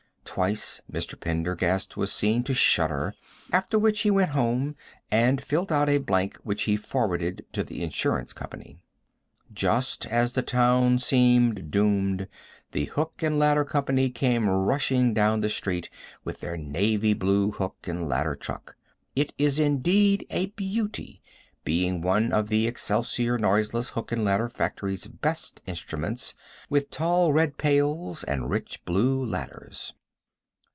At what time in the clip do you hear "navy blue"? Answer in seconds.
16.55-17.51